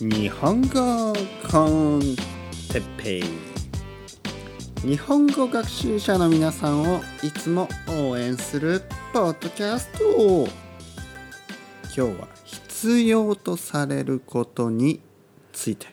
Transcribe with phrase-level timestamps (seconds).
[0.00, 1.12] 日本語
[1.50, 2.00] コン
[2.72, 3.24] テッペイ
[4.88, 10.64] 日本語学習者の皆さんをいつも応援するポッドキャスト
[11.96, 15.00] 今日は必要とされることに
[15.52, 15.86] ついて。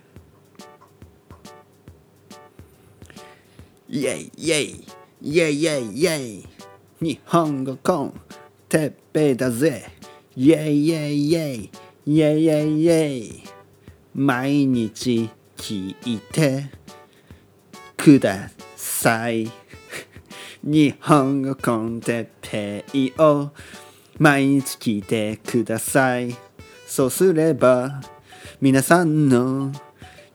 [3.87, 4.85] イェイイェイ
[5.21, 6.47] イェイイェイイェイ。
[7.01, 8.21] 日本語コン
[8.67, 9.91] テッペイだぜ。
[10.35, 11.71] イェイイェイイェイ。
[12.11, 13.43] イェイイェイイェイ。
[14.13, 16.65] 毎日聞いて。
[17.95, 19.49] ください。
[20.61, 23.51] 日本語コンテペイを。
[24.19, 26.35] 毎日聞いてください。
[26.85, 28.01] そうすれば
[28.59, 29.71] 皆さんの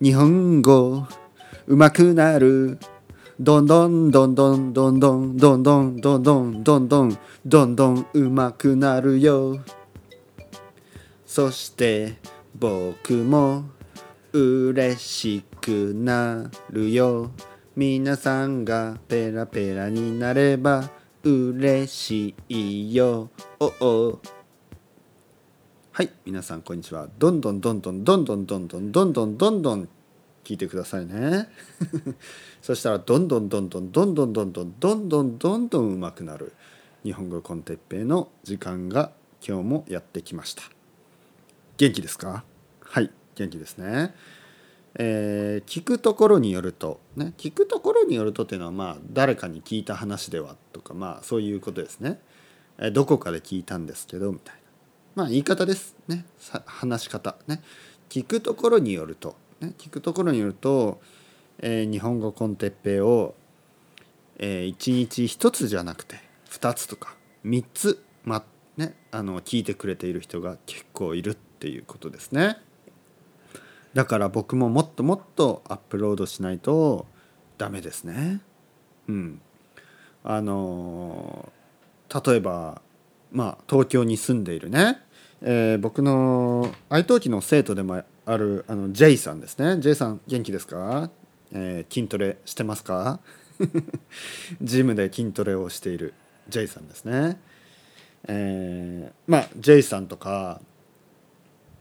[0.01, 1.07] 日本語
[1.66, 2.79] 上手くなる。
[3.38, 9.59] どんどんどんどんどんどんどんどんどんどんどんどんどんどん上手くなるよ。
[11.37, 12.15] そして
[12.59, 13.65] 僕も
[14.33, 17.30] 嬉しくなるよ。
[17.74, 20.88] 皆さんがペラペラになれば
[21.23, 23.29] 嬉しいよ。
[23.60, 24.19] おお。
[25.93, 27.07] はい皆さんこんにちは。
[27.19, 29.88] どんどんどんどんどんどんどんどんどんどんどんどん
[30.43, 31.51] 聞いてくださいね。
[32.63, 36.55] そしたらどんどんどんどんどんどんどんどんどんどんどんどんうまくなる
[37.05, 39.13] 日本語コンテッペイの時間が
[39.47, 40.76] 今日もやってきました。
[41.77, 42.45] 元気ですか？
[42.80, 44.15] はい元気ですね。
[44.99, 52.19] えー、聞くところによるとね聞くところによるとっていうのはまあ誰かに聞いた話ではとかまあそういうことですね、
[52.79, 54.60] えー、どこかで聞いたんですけどみたいな。
[55.15, 56.24] まあ言い方ですね。
[56.65, 57.37] 話し方。
[57.47, 57.63] ね。
[58.09, 59.37] 聞くところによると。
[59.60, 61.01] ね、聞くところによると、
[61.59, 63.35] えー、日本語コンテッペを、
[64.38, 66.16] えー、1日1つじゃなくて
[66.50, 68.44] 2つとか3つ、ま
[68.77, 72.59] ね、あの聞いてくれている人が結構いるっていうことですね。
[73.94, 77.06] だから僕ももっともっとアップロードしないと
[77.56, 78.41] ダメですね。
[79.09, 79.41] うん。
[80.22, 81.50] あの
[82.26, 82.82] 例えば
[83.32, 84.98] まあ東京に住んでいるね、
[85.41, 91.10] えー、僕の愛登記の生徒でもあるあの J さんですね J さん元気ですか、
[91.52, 93.20] えー、筋トレしてますか？
[94.60, 96.12] ジムで筋トレをしている
[96.48, 97.41] J さんですね
[98.28, 100.60] えー、まあ J さんとか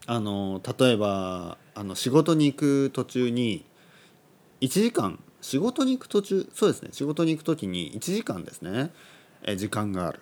[0.08, 3.66] あの例えばあの仕事に行く途中に
[4.62, 8.92] 1時間仕事に行く途中そうですね仕事に行く時に1時間ですね、
[9.44, 10.22] え時間がある。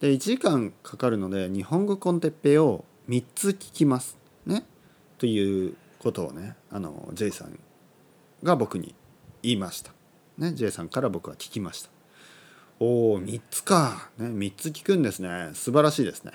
[0.00, 4.64] で1時間かかるので日本語コンテッペを3つ聞きますね
[5.18, 7.58] ということをねあの J さん
[8.42, 8.94] が僕に
[9.42, 9.92] 言いました、
[10.38, 11.90] ね、J さんから僕は聞きました。
[12.80, 15.50] おお3つか、ね、3つ聞くんですね。
[15.54, 16.32] 素晴らしいですね。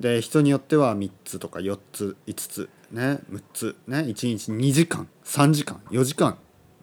[0.00, 6.36] で人によっては3つとか4つ5つね6つね1日2時間3時間4時間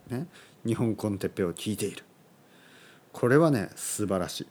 [0.09, 0.27] ね
[0.65, 2.03] 日本コンテッペを聞いている。
[3.11, 4.47] これはね素晴らしい。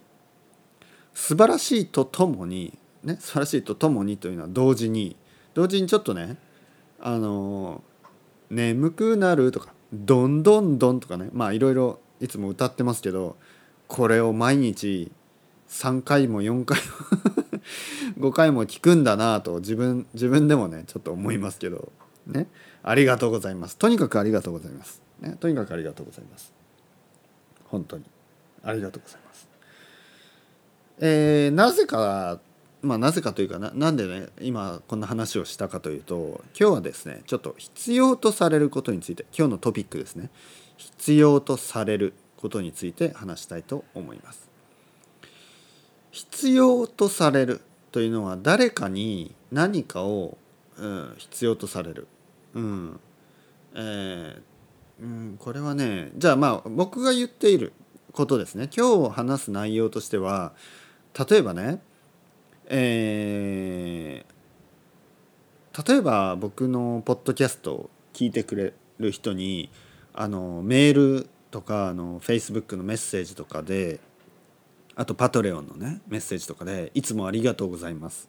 [1.14, 5.16] 素晴らしいとともにね素晴らしいとともにというのは同時に
[5.54, 6.36] 同時にちょっとね
[7.00, 7.82] あの
[8.50, 13.36] 眠くなるとかどんどんどんとかねまあいろいろいつも歌ってますけど
[13.88, 15.10] これを毎日
[15.68, 17.49] 3回も4回も
[18.18, 21.92] 5回も聞くんだなと自分自分でもねちょっと思いますけど
[22.26, 22.48] ね。
[22.82, 23.76] ありがとうございます。
[23.76, 26.52] とにかくありがとうございます、ね、とにかくありがとうございます。
[27.64, 28.04] 本当に。
[28.62, 29.48] ありがとうございます。
[30.98, 32.40] えー、なぜか
[32.82, 40.30] まあ、なぜかというかななんでね今こんな話をしたかというと今日はですねちょっと必要とされることについて今日のトピックですね。
[40.76, 44.49] 必要とされることについて話したいと思います。
[46.10, 47.60] 必要とされる
[47.92, 50.38] というのは誰かに何かを、
[50.76, 52.06] うん、必要とされる。
[52.54, 53.00] うん
[53.74, 54.40] えー、
[55.02, 57.72] うん、これはねじゃあまあ僕が言っている
[58.12, 60.52] ことですね今日話す内容としては
[61.28, 61.80] 例えばね
[62.72, 69.70] えー、例えば僕のポッドキャストを聞いてくれる人に
[70.14, 73.98] あのメールとかあの Facebook のメッセージとかで
[75.00, 78.28] あとパトレオンのねメッセージとかで「いつもありがとうございます」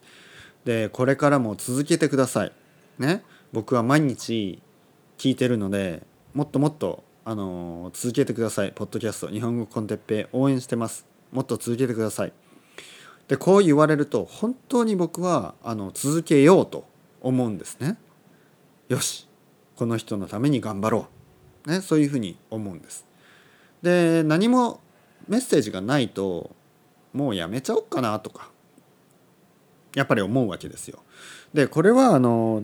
[0.63, 2.53] でこれからも続けてください。
[2.97, 3.25] ね？
[3.51, 4.61] 僕は毎日
[5.17, 8.71] 聞いてるのでもっともっとあの続けてください。
[8.71, 11.05] ポッドキャスト日本語コンテッペ応援してます。
[11.33, 12.33] もっと続けてください。
[13.27, 16.85] でこう言われると本当に僕はあの続けようと
[17.19, 17.97] 思うんですね。
[18.87, 19.27] よし。
[19.75, 21.07] この人のために頑張ろ
[21.65, 23.05] う、ね、そういうふうに思うんです。
[23.81, 24.79] で何も
[25.27, 26.55] メッセージがないと
[27.13, 28.49] もうやめちゃおっかなとか
[29.95, 30.99] やっぱり思うわけですよ。
[31.53, 32.63] でこれはあの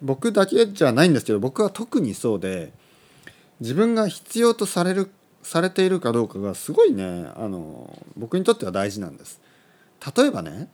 [0.00, 2.72] 僕だけじゃないんですけど僕は特にそうで
[3.60, 5.10] 自分が必要とされる
[5.42, 9.40] されているかどうかがすごいねあの僕にとっては大事なんです。
[10.16, 10.68] 例えばね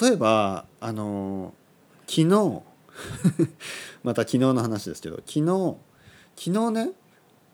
[0.00, 1.54] 例えばあの
[2.06, 2.62] 昨日
[4.02, 5.76] また昨日の話ですけど昨日
[6.36, 6.92] 昨日ね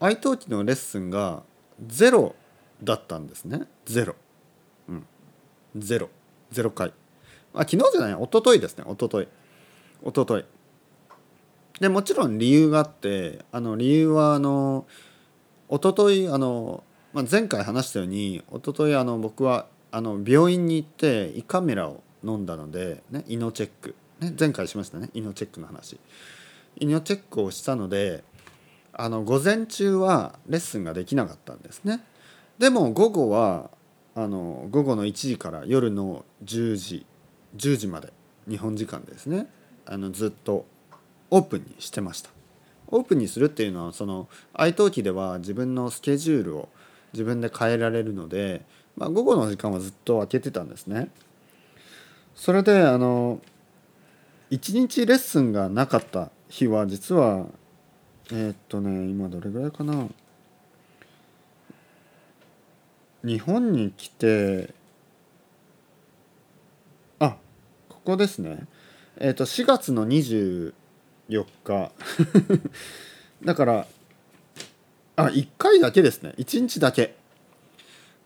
[0.00, 1.42] 愛登記のレッスンが
[1.86, 2.34] ゼロ
[2.82, 4.16] だったんですねゼロ
[5.76, 6.08] 0。
[6.52, 6.92] 0回。
[7.54, 9.28] あ、昨日じゃない、一昨日ですね、一昨日
[10.02, 10.44] 一昨日
[11.80, 14.86] で、もちろん理由があって、あの、理由は、あの、
[15.68, 23.94] 一昨日あの、まあ、前回話したように、一昨日あの、僕は、あの、病院に行って、胃カメラを飲んだので、ね、胃のチェック。
[24.20, 25.98] ね、前回しましたね、胃のチェックの話。
[26.76, 28.22] 胃のチェックをしたので、
[28.92, 32.00] あの午前中はレッスンができなかったんですね
[32.58, 33.70] でも午後は
[34.14, 37.06] あの午後の1時から夜の10時
[37.56, 38.12] 10時まで
[38.48, 39.46] 日本時間ですね。
[39.86, 40.66] あのずっと
[41.30, 42.30] オープンにしてました。
[42.88, 46.68] オープンにするっていうのはその愛登記では自分のスケジュールを
[47.12, 48.62] 自分で変えられるので、
[48.96, 51.10] まあ、午後の時間はずっと空けてたんですね。
[52.34, 53.40] それであの
[54.50, 57.46] 1日レッスンがなかった日は実は
[58.32, 60.08] えー、っとね今どれぐらいかな？
[63.22, 64.72] 日本に来て
[67.18, 67.36] あ
[67.88, 68.66] ここですね。
[69.16, 70.72] えー、っと4月の24
[71.64, 71.92] 日。
[73.44, 73.86] だから
[75.16, 76.34] あ1回だけですね。
[76.38, 77.16] 1日だけ。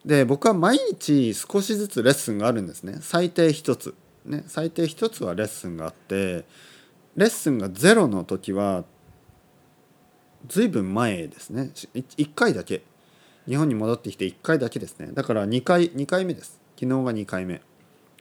[0.05, 2.99] で僕は毎日少しずつレッスンがあるんですね。
[3.01, 3.95] 最低1つ。
[4.25, 6.45] ね最低1つはレッスンがあって
[7.17, 8.85] レッスンがゼロの時は
[10.47, 11.71] ずいぶん前ですね。
[11.95, 12.83] 1回だけ。
[13.47, 15.11] 日本に戻ってきて1回だけですね。
[15.13, 16.61] だから2回2回目です。
[16.77, 17.63] 昨日が2回目。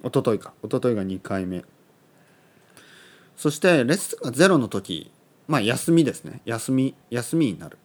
[0.04, 0.54] 一昨日か。
[0.64, 1.64] 一昨日が2回目。
[3.38, 5.12] そしてレッスンがゼロの時。
[5.48, 6.42] まあ休みですね。
[6.46, 7.78] 休み休みになる。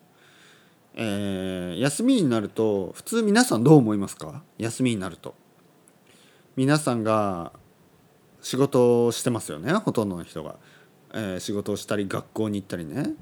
[0.94, 4.42] えー、休みになると普通皆さんどう思いますか？
[4.58, 5.34] 休みになると。
[6.56, 7.52] 皆さんが
[8.42, 9.72] 仕事をしてますよね？
[9.74, 10.56] ほとんどの人が、
[11.14, 13.14] えー、仕事をしたり学校に行ったりね。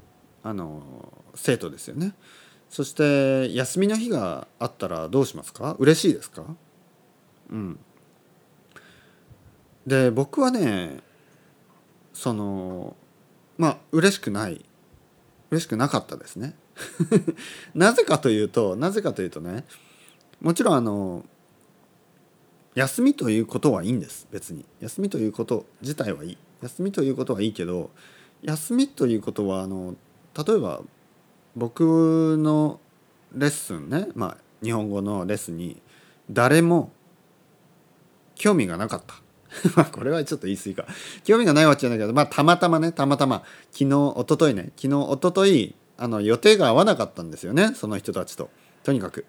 [0.43, 2.15] あの生徒ですよね。
[2.77, 5.77] そして休みの日があったらどうしますか？
[5.79, 6.45] 嬉しいですか？
[7.49, 7.79] うん。
[9.87, 10.99] で僕はね
[12.13, 12.95] その
[13.57, 14.63] まあ嬉しくない。
[15.51, 16.55] 嬉しくなかったですね。
[17.75, 19.65] なぜかというとなぜかというとね
[20.43, 21.25] もちろんあの
[22.75, 24.29] 休みということはいいんです。
[24.31, 24.67] 別に。
[24.81, 26.39] 休みということ自体はいい。
[26.61, 27.91] 休みということはいいけど
[28.43, 29.97] 休みということはあの
[30.47, 30.83] 例えば
[31.57, 32.79] 僕の
[33.35, 35.81] レッスンねまあ日本語のレッスンに
[36.31, 36.93] 誰も
[38.35, 39.15] 興味がなかった。
[39.75, 40.87] まあこれはちょっと言い過ぎか。
[41.25, 43.43] 興味がないわけじゃないけどまあたまたまねたまたま。
[43.73, 44.73] 昨日一昨日ね。
[44.77, 48.51] 昨日一昨日あの予定が合わなかったんですよねその人たちと。
[48.85, 49.25] とにかく。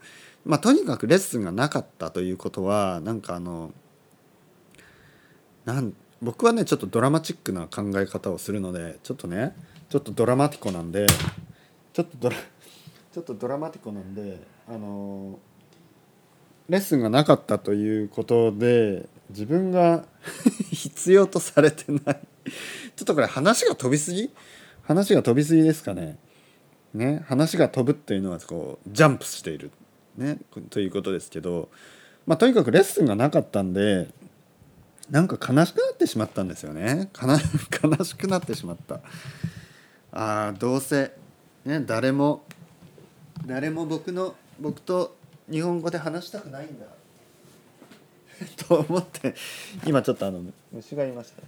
[0.45, 3.71] まあとにかくレッスンがなかったということはなんかあの
[5.65, 9.55] なん僕はねちょっとドラマチックな考え方をするのでちょっとね
[9.89, 11.07] ちょっとドラマティコなんで
[11.97, 12.35] ちょっとドラ
[13.11, 15.39] ちょっとドラマティコなんであの
[16.69, 20.05] レッスンがなかったということで自分が
[20.69, 22.01] 必要とされてない。
[22.03, 22.13] ちょ
[23.01, 24.29] っとこれ話が飛びすぎ？
[24.83, 26.19] 話が飛びすぎですかね。
[26.93, 29.71] ね話が飛ぶっていうのはこうジャンプしている、
[30.17, 30.37] ね、
[30.69, 31.69] ということですけど、
[32.27, 34.07] まあ、とにかくレッスンがなかったんで
[35.09, 37.09] なんか悲しくなってしまったんですよね。
[37.19, 37.39] 悲
[38.05, 39.01] しくなってしまった。
[40.11, 41.11] あどうせ、
[41.67, 42.43] ね、誰も。
[43.45, 45.15] 誰も僕の僕と
[45.51, 46.85] 日本語で話したくないんだ。
[48.67, 49.35] と思って
[49.85, 51.47] 今ちょっとあの虫がいましたね。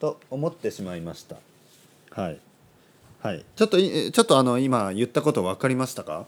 [0.00, 1.36] と思ってしまいました。
[2.10, 2.40] はい。
[3.20, 3.44] はい。
[3.54, 6.26] ちょっとちょっとあの今言ったこと分かりましたか？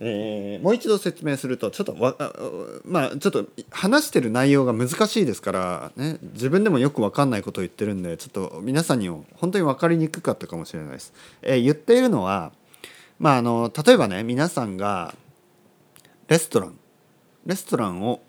[0.00, 2.16] えー、もう一度説明するとちょっとわ
[2.84, 11.12] まあちょっと話してる内容が難しいですから、ね、自分でもよく分かんないことを言ってるんでちょっと皆さんにも本当に分かりにくかったかもしれないです。
[11.42, 12.52] えー、言っているのは、
[13.18, 15.14] まあ、あの例えばね皆さんが
[16.28, 16.78] レストラン
[17.46, 18.20] レストランを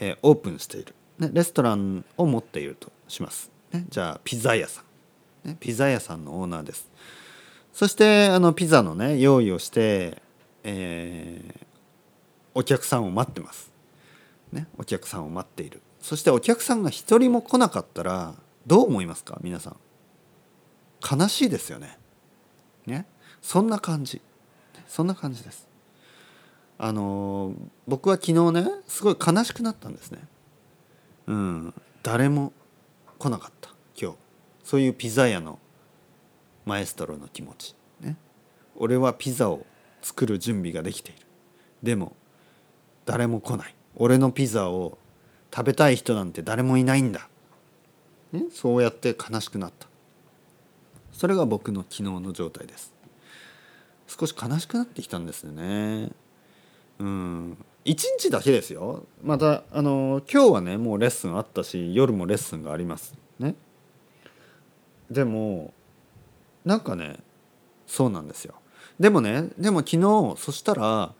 [0.00, 4.82] えー、オープンしている、ね、レストランを持っているとします、ね、じゃあピザ屋さ
[5.44, 6.90] ん、ね、ピザ屋さんのオーナーです。
[7.72, 10.22] そしてあのピザのね用意をして、
[10.68, 11.66] えー、
[12.52, 13.70] お客さんを待ってます、
[14.50, 15.80] ね、お客さんを待っている。
[16.00, 18.34] そしてお客さんが一人も来なかったら
[18.66, 19.38] どう思いますか？
[19.42, 19.76] 皆さん。
[21.08, 21.96] 悲しいですよね。
[22.84, 23.06] ね？
[23.40, 24.20] そんな感じ。
[24.88, 25.68] そんな感じです。
[26.78, 27.54] あの
[27.86, 30.18] 僕は昨日ねすごい悲しくなったんですね。
[31.28, 32.52] うん、誰も
[33.20, 33.70] 来なかった。
[34.00, 34.18] 今日。
[34.64, 35.60] そういうピザ屋の
[36.64, 37.76] マエストロの気持ち。
[38.00, 38.16] ね？
[38.74, 39.64] 俺はピザを
[40.06, 41.26] 作る準備ができている。
[41.82, 42.14] でも
[43.06, 43.74] 誰も来ない。
[43.96, 44.98] 俺のピザを
[45.52, 47.28] 食べたい人なんて誰もいないんだ、
[48.30, 49.88] ね、そうやって悲しくなった。
[51.10, 52.94] それが僕の昨日の状態です。
[54.06, 56.12] 少し悲しくなってきたんですよね。
[57.00, 57.52] うん。
[57.84, 59.06] 1日だけですよ。
[59.24, 63.14] またあの今日はねもうレッスンあったし夜もレッスンがあります。
[63.40, 63.56] ね？
[65.10, 65.74] でも
[66.64, 67.18] なんかね
[67.88, 68.54] そうなんですよ。
[68.98, 71.12] でもねでも昨日そしたら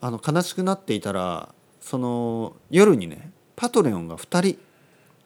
[0.00, 4.58] あの悲しくなっていたらその夜にね Patreon が2人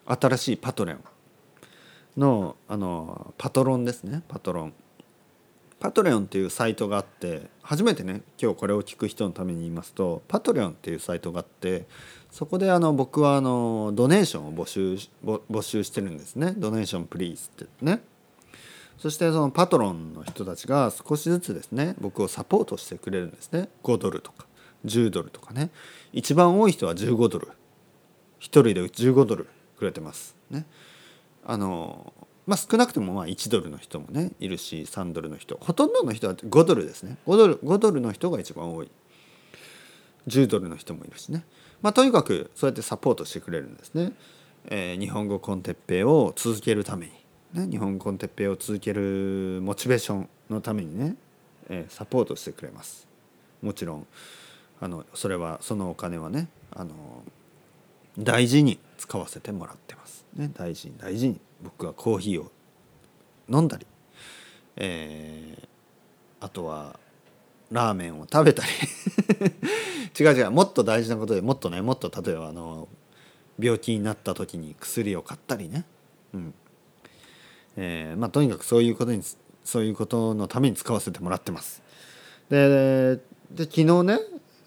[0.06, 1.00] 新しい Patreon
[2.16, 4.72] のあのパトロンですねパトロン。
[5.80, 11.84] Patreon っていうサイトがあって初めてね今日これを聞く人のために言いますと Patreon っていうサイトがあって
[12.30, 16.54] そこであの僕はあの donation を募集募集してるんですね。
[16.56, 18.00] donation please ってね。
[18.98, 23.68] そしてそのパトロンの人たちが少しずつですね僕をサポートしてくれるんですね。
[23.82, 24.46] 5ドルとか
[24.84, 25.70] 10ドルとかね。
[26.12, 27.48] 一番多い人は15ドル。
[27.48, 27.50] 1
[28.40, 29.48] 人で15ドル
[29.78, 30.66] くれてますね。
[31.44, 32.12] あの
[32.46, 35.58] まあ少なくともまあ1ドルの人もねいるし3ドルの人。
[35.60, 37.16] ほとんどの人は5ドルですね。
[37.26, 38.90] 5ドル ,5 ドルの人が一番多い。
[40.28, 41.44] 10ドルの人もいるしね。
[41.82, 44.12] まあとにかくそうやってサポートしてくれるんですね、
[44.66, 47.23] えー、日本語コンテッペイを続けるために。
[47.54, 51.16] ね、日本コンテッペイを続けるモチベーションのためにね、
[51.68, 53.06] え、サポートしてくれます。
[53.62, 54.06] もちろん
[54.80, 56.92] あのそれはそのお金はねあの
[58.18, 62.50] 大事に使わせてもらってます、ね、大事に大事に僕はコーヒーを
[63.48, 63.86] 飲んだり、
[64.76, 65.66] えー、
[66.44, 66.98] あとは
[67.70, 68.68] ラーメンを食べたり。
[70.16, 72.88] 違う違うもっと大事なことでもっとねもっと例えばあの
[73.58, 75.84] 病気になった時に薬を買ったりね、
[76.34, 76.54] うん。
[77.76, 79.22] えー、まあとにかくそういうことに
[79.64, 81.82] そういうことのために使わせてもらってます。
[82.50, 83.16] で
[83.50, 84.18] で昨日ね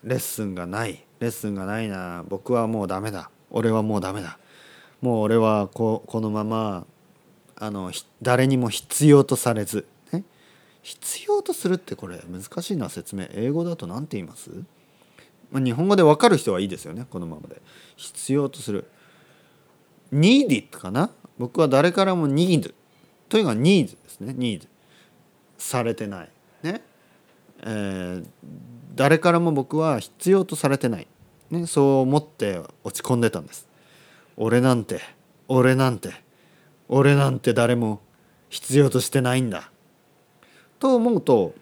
[0.04, 1.04] レッスンがない。
[1.20, 2.24] レッスンがないな。
[2.28, 3.30] 僕はもうダメだ。
[3.50, 4.38] 俺はもうダメだ。
[5.02, 6.86] もう俺はここのまま
[7.56, 10.24] あの誰にも必要とされず、ね、
[10.82, 13.28] 必要とするってこれ難しいな説明。
[13.32, 14.52] 英語だと何て言います、
[15.52, 17.62] まあ、日本語で分かる人はいいですよねこのままで。
[17.96, 18.86] 必要とする。
[20.12, 21.10] need かな？
[21.38, 22.74] 僕は誰からも need
[23.30, 24.34] というか need ですね。
[24.34, 24.68] need
[25.58, 26.30] されてない。
[26.64, 26.82] ね。
[27.62, 28.26] えー、
[28.96, 31.08] 誰からも僕は必要とされてない、
[31.50, 33.68] ね、そう思って落ち込んでたんです。
[34.36, 35.02] 俺なんて
[35.48, 36.12] 俺なんて
[36.88, 38.02] 俺なんて誰も
[38.50, 39.72] 必要としてないんだ。
[40.80, 41.56] と思うと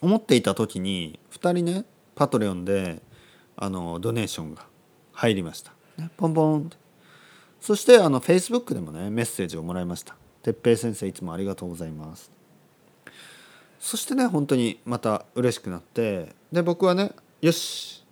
[0.00, 3.02] 思っていた時に2人ねパトレオンで
[3.56, 4.66] あのドネーションが
[5.12, 6.70] 入りました、ね、ポンポン
[7.60, 10.14] そしてあのフェイスブックでもねメッセージをもらいました
[10.52, 12.30] 「哲平先生いつもありがとうございます」
[13.80, 18.04] そしてね本当にまた嬉しくなってで僕はねよし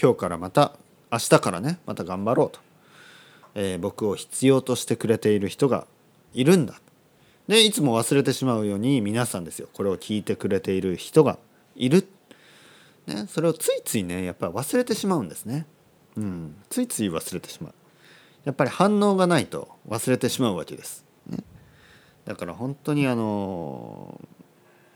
[0.00, 0.72] 今日からまた
[1.10, 2.60] 明日からねまた頑張ろうと、
[3.54, 5.86] えー、僕を必要としてくれている人が
[6.34, 6.80] いるんだ。
[7.48, 11.38] でいつも忘れてしまうように皆さんですよこれを聞いてくれている人が
[11.74, 12.06] いる、
[13.06, 15.64] ね、それをついついねやっぱり忘れてしまうんですね、
[16.16, 17.74] うん、ついつい忘れてしまう。
[18.44, 21.04] やっぱり反応がないと忘れてしまうわけです、
[22.28, 24.20] だから本当にあの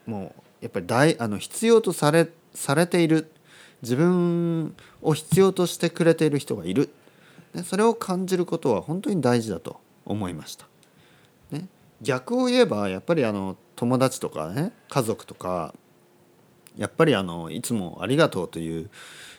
[0.05, 3.33] もうやっぱり大あの必要とされされている
[3.81, 6.91] 自分を必要としてくれている人がいる、
[7.55, 10.67] ね、それを感じることは本当に大事だと思いました。
[11.51, 11.69] ね、
[12.03, 15.75] 逆を言えばやっぱりあの友達とかね家族とか
[16.77, 18.91] やっぱりあのいつもありがとうという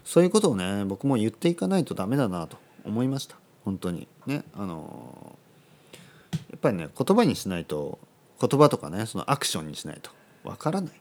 [0.03, 3.35] そういうことをね僕も言っていかないとダメだなと思いました。
[3.63, 4.07] 本当に。
[4.25, 5.37] ねあの
[6.51, 7.99] やっぱりね言葉にしないと
[8.39, 10.11] 言葉とかねそのアクションにしないと
[10.43, 10.93] わからない、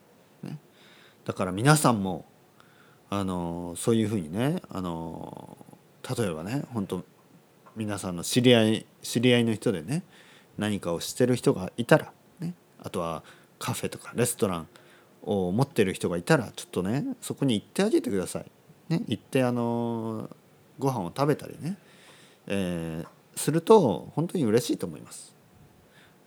[0.42, 0.58] ね、
[1.24, 2.24] だから皆さんも
[3.10, 5.56] あのそういうふうにねあの
[6.16, 7.04] 例えばね本当
[7.76, 10.02] 皆さんの知り合い知り合いの人でね
[10.58, 13.22] 何かをしてる人がいたら、ね、あとは
[13.58, 14.68] カフェとかレストラン
[15.22, 18.44] を持ってる人がいたらちょっとねそこに行ってあげてください。
[18.88, 20.28] ね、行ってあの
[20.78, 21.78] ご飯を食べたりね、
[22.46, 25.32] えー、すると本当に嬉しいと思います。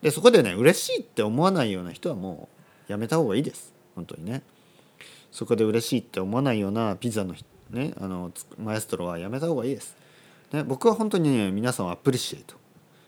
[0.05, 2.47] でそこでね嬉しいって思わないような人はも
[2.88, 4.43] うやめた方がいいです本当にね
[5.31, 7.33] そこで嬉しいって思わないようなピザの
[7.71, 9.95] ねあのマエストロはやめた方がいいです、
[10.53, 12.55] ね、僕は本当にね皆さんをアプリシエイト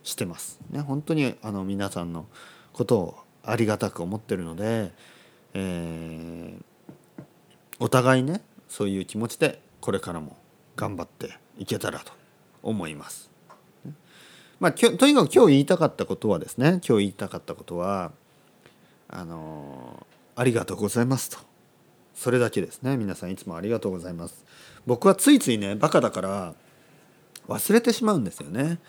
[0.03, 2.25] してますね本当にあの皆さんの
[2.73, 4.91] ことをありがたく思ってるので、
[5.53, 7.23] えー、
[7.79, 10.35] お互いねそういう気持ちでこれからも
[10.75, 12.11] 頑張っていけたらと
[12.63, 13.36] 思います。
[14.59, 18.11] まあきょとにかく今日言いたかったことはですね今日言いたかったことは
[19.07, 21.37] あのありがとうございますと。
[22.13, 22.97] それだけですね。
[22.97, 24.43] 皆さんいつもありがとうございます。
[24.85, 26.55] 僕はついついねバカだから
[27.47, 28.79] 忘れてしまうんですよね。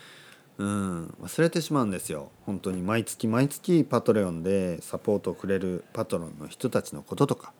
[0.57, 2.31] うん忘れてしまうんですよ。
[2.45, 7.53] 本当に毎月毎月パトレオンでサポートをくれるパトロンの人たちのこととか。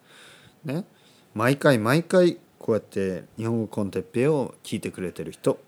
[0.66, 0.86] ね。
[1.34, 5.60] 毎回毎回こうやって日本語コンテッペイを聞いてくれてる人。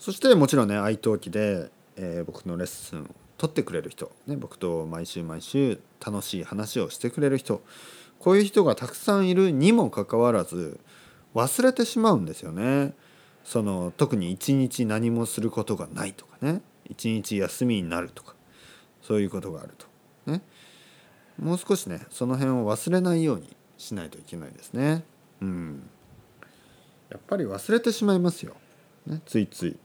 [0.00, 3.04] そしてもちろんね愛登記で、えー、僕のレッスンを
[3.36, 7.62] 取ってくれる人、ね、僕と毎週毎週楽しい話をしてくれる人
[8.18, 10.80] こういう人がたくさんいるにもかかわらず
[11.34, 12.92] 忘れてしまうんですよね。
[13.44, 16.60] その特に一日何もすることがないとかね。
[16.88, 18.34] 一日休みになるとか。
[19.00, 19.86] そういうことがあると。
[20.30, 20.42] ね。
[21.38, 25.04] もう少しねその辺を忘れないようにしないといけないですね。
[25.40, 25.88] うん。
[27.08, 28.54] やっぱり忘れてしまいますよ、
[29.06, 29.76] ね、ついつい。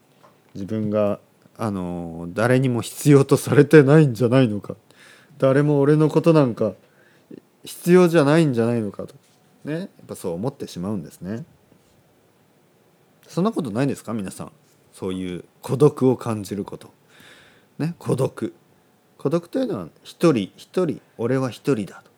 [0.55, 1.19] 自分が
[1.57, 4.75] あの誰にも必要とされてないんじゃないのか。
[5.38, 6.74] 誰も俺のことなんか
[7.63, 9.15] 必要じゃないんじゃないのかと。
[9.65, 9.79] ね。
[9.79, 11.43] やっぱそう思ってしまうんですね。
[13.27, 14.13] そんなことないですか？
[14.13, 14.51] 皆さん。
[14.93, 16.91] そういう孤独を感じること。
[17.79, 17.95] ね。
[18.00, 18.53] 孤独。
[19.17, 22.12] 孤独というのは一人一人俺は一人だと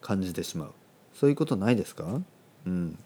[0.00, 0.72] 感じてしまう。
[1.14, 2.20] そういうことないですか？
[2.66, 2.98] うん。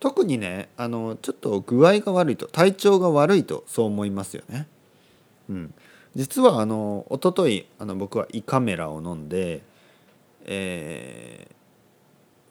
[0.00, 4.66] 特にねあのちょっと具合が悪いと体調が悪いとそう思いますよね。
[5.48, 5.74] うん、
[6.14, 9.62] 実はあの一昨日あの僕は胃カメラを飲んで、
[10.44, 11.48] え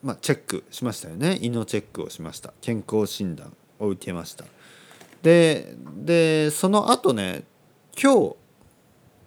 [0.04, 1.38] ー、まあ、チェックしましたよね。
[1.42, 2.54] 胃のチェックをしました。
[2.62, 4.46] 健康診断を受けました。
[5.22, 7.44] ででその後ね
[8.02, 8.36] 今日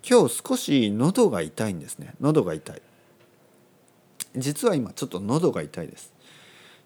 [0.09, 2.15] 今日少し喉が痛いんですね。
[2.21, 2.83] 喉が痛い。
[4.37, 6.13] 実は今ちょっと喉が痛いです。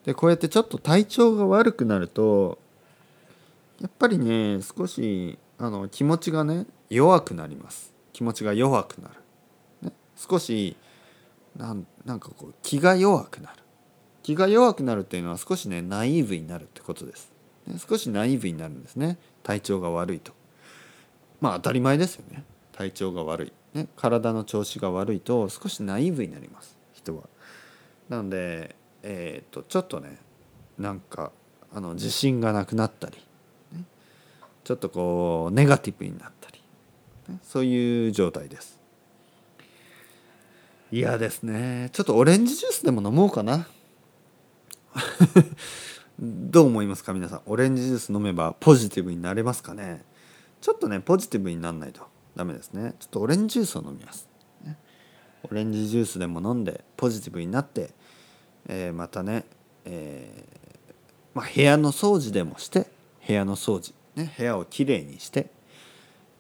[0.05, 2.59] でこうやってちょっと体調が悪くなると
[3.81, 7.93] やっぱりね少しあの気持ちがね弱くなります。
[8.13, 9.15] 気持ちが弱くなる、
[9.89, 10.77] ね、少し
[11.57, 13.57] なんなんかこう気が弱くなる。
[14.23, 17.33] 気が弱くなるっていうのは少しねナイーブになるってことです、
[17.67, 19.19] ね、少しナイーブになるんですね。
[19.43, 20.33] 体調が悪いと。
[21.41, 22.45] まあ当たり前ですよね。
[22.73, 26.77] 体調が悪い、ね、体の調子が悪いと少しナイーブになります。
[26.93, 27.25] 人は。
[28.09, 30.19] なのでえーと、ちょっとね
[30.79, 31.33] なんか
[31.73, 33.17] あの自信がなくなったり、
[33.73, 33.85] ね、
[34.65, 36.63] ちょっとこうネガティブになったり、
[37.29, 38.79] ね、そういう状態です。
[40.93, 41.91] 嫌ですね。
[41.93, 43.69] ちょっとオレンジジュースでも飲もうかな。
[46.19, 47.43] どう思いますか皆さん？
[47.47, 50.05] オレンジジュース飲めばポジティブになれますかね？
[50.61, 52.03] ちょっとねポジティブにならないと
[52.35, 52.95] ダメですね。
[52.99, 54.29] ちょっとオレンジジュースを飲みます、
[54.65, 54.77] ね、
[55.45, 57.95] オレンジジュースでも飲んでポジティブになって
[58.69, 59.45] えー、またね、
[59.85, 60.89] えー、
[61.35, 62.87] まあ、部屋の掃除でもして
[63.27, 65.47] 部屋の掃除、ね、部屋をきれいにして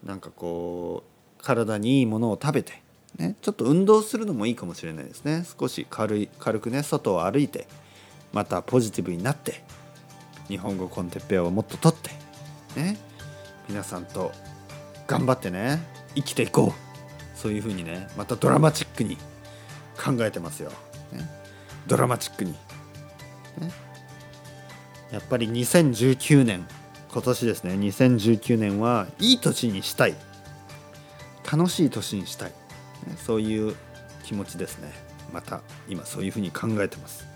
[0.04, 1.04] なんかこ
[1.38, 2.82] う体にいいものを食べて、
[3.16, 5.44] ね、ちょっと運動するのもいいかもしれないですね。
[5.58, 7.66] 少し軽い軽くね外を歩いて
[8.32, 9.62] またポジティブになって
[10.48, 12.10] 日本語コンテッペイをもっと取って
[12.80, 12.98] ね
[13.68, 14.32] 皆さんと
[15.06, 15.80] 頑張ってね
[16.14, 16.90] 生きていこう。
[17.40, 19.16] そういうふうにねまたドラマチックに
[19.96, 20.70] 考えてますよ。
[21.10, 21.39] ね。
[21.86, 22.54] ドラマチックに、
[25.10, 26.66] やっぱり2019年
[27.12, 27.74] 今年ですね。
[27.74, 30.14] 2019年はいい年にしたい。
[31.50, 32.52] 楽しい年にしたい、
[33.26, 33.74] そういう
[34.22, 34.92] 気持ちですね。
[35.32, 37.26] また今そういうふうに考えてます。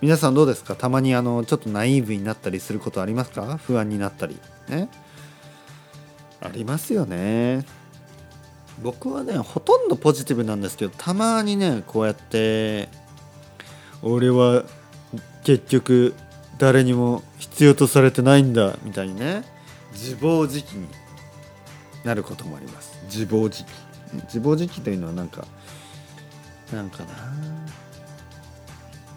[0.00, 0.76] 皆さんどうですか？
[0.76, 3.56] たまにあのちょっとナイーブになったりすることありますか？
[3.56, 4.38] 不安になったり。
[4.68, 4.88] ね？
[6.40, 7.64] ありますよね。
[8.80, 12.88] 僕はねほとんどポジティブなんですけどたまにねこうやって
[14.02, 14.64] 俺は
[15.44, 16.14] 結局
[16.58, 19.44] 誰にも必要とされてないんだみたいにね
[19.92, 20.88] 自暴自棄に
[22.04, 22.98] なることもあります。
[23.06, 23.66] 自暴自棄。
[24.24, 25.46] 自暴自棄というのはなんか
[26.72, 27.08] なんかな。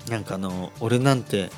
[0.10, 1.50] なんかあの俺なんて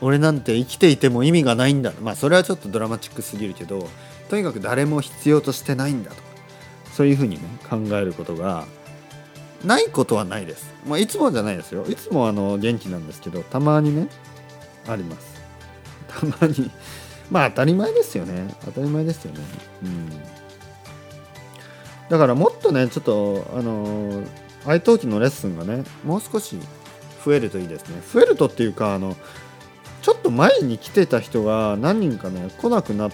[0.00, 1.92] 俺なんて生きていても意味がないんだ。
[2.00, 3.88] まあそれはちょっとドラマチックすぎるけど
[4.28, 6.16] とにかく誰も必要としてないんだと。
[6.16, 6.22] か
[6.92, 8.66] そういうふうにね考えることが
[9.64, 10.72] ないことはないです。
[10.86, 11.84] まあ、いつもじゃないですよ。
[11.88, 14.08] いつもあの元気なんですけど、たまにね、
[14.88, 15.36] あります。
[16.08, 16.70] たまに。
[17.30, 18.54] まあ当たり前ですよね。
[18.64, 19.40] 当たり前ですよね。
[19.82, 20.08] うん。
[22.08, 24.22] だからもっとね、ちょっと、あの、
[24.64, 26.56] 愛登記のレッスンがね、もう少し
[27.24, 28.00] 増えるといいですね。
[28.12, 29.16] 増えるとっていうか、あの、
[30.02, 33.10] ちょっと前に来てた人が何人かね、来なくなっ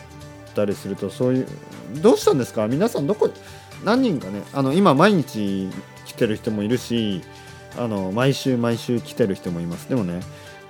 [0.55, 1.46] たりすると、そういう、
[2.02, 2.68] どうしたんですか？
[2.68, 3.31] 皆さんどこ、
[3.83, 5.70] 何人かね、あの、今毎日
[6.22, 7.20] てる人もいるし
[7.76, 9.88] あの毎週毎週来てる人もいます。
[9.88, 10.20] でもね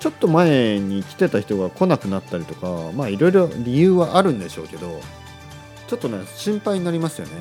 [0.00, 5.00] ちょっと前に来てた人が来なくなったりとかまあいろいろ理由はあるんでしょうけど
[5.86, 7.32] ちょっとね心配になりますよね。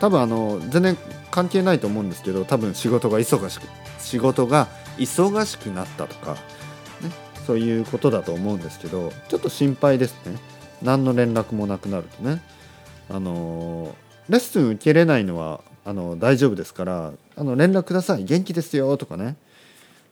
[0.00, 0.96] 多分あの全然
[1.30, 3.66] 関係ないと思うんですけど多分仕事が忙しく
[3.98, 4.68] 仕事が
[4.98, 6.38] 忙しくなったとか、ね、
[7.46, 10.38] そういうことだと思うんですけどちょっと心配ですね。
[10.82, 12.40] 何の連絡もなくなるとね。
[13.08, 13.94] あの
[14.28, 18.24] レッスン受けれないのはあの大丈夫ですからあの連絡ください。
[18.24, 18.96] 元気ですよ。
[18.96, 19.36] とかね。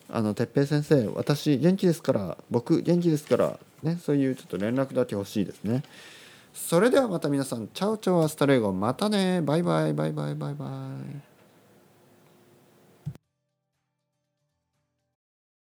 [0.09, 5.83] あの哲平先生私元気ですから僕元気ですからねそういうちょっと連絡だけ欲しいですね。
[6.55, 9.43] それではまた皆さんチャオチャオアスタレゴまたね。
[9.43, 9.93] バイバイ。
[9.93, 10.35] バイバイ。
[10.37, 11.34] バイバイ。